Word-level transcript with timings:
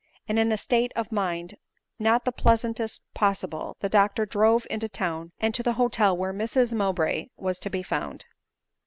And 0.27 0.39
in 0.39 0.51
a 0.51 0.57
state 0.57 0.91
of 0.95 1.11
mind 1.11 1.57
not 1.99 2.25
the 2.25 2.31
pleasantest 2.31 3.01
possible 3.13 3.77
the 3.81 3.87
doctor 3.87 4.25
drove 4.25 4.65
into 4.67 4.89
town, 4.89 5.31
and 5.39 5.53
to 5.53 5.61
the 5.61 5.73
hotel 5.73 6.17
where 6.17 6.33
Mrs 6.33 6.73
Mowbray 6.73 7.27
was 7.37 7.59
to 7.59 7.69
be 7.69 7.83
found. 7.83 8.25